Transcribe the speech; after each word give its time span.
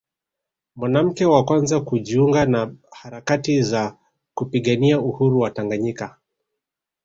mwanamke 0.75 1.25
wa 1.25 1.45
kwanza 1.45 1.79
kujiunga 1.79 2.45
na 2.45 2.73
harakati 2.91 3.61
za 3.61 3.97
kupigania 4.35 4.99
Uhuru 4.99 5.39
wa 5.39 5.51
Tanganyika 5.51 6.17